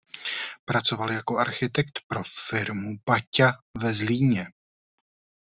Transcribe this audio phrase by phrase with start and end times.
[0.65, 4.47] Pracoval jako architekt pro firmu Baťa ve Zlíně.